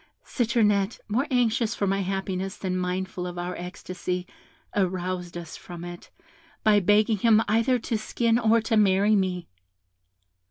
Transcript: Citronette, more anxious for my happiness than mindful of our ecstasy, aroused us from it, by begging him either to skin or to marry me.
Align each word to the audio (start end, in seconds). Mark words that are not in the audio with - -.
Citronette, 0.25 0.99
more 1.07 1.27
anxious 1.29 1.75
for 1.75 1.85
my 1.85 2.01
happiness 2.01 2.57
than 2.57 2.75
mindful 2.75 3.27
of 3.27 3.37
our 3.37 3.55
ecstasy, 3.55 4.25
aroused 4.75 5.37
us 5.37 5.55
from 5.55 5.83
it, 5.83 6.09
by 6.63 6.79
begging 6.79 7.17
him 7.17 7.43
either 7.47 7.77
to 7.77 7.99
skin 7.99 8.39
or 8.39 8.59
to 8.61 8.75
marry 8.75 9.15
me. 9.15 9.47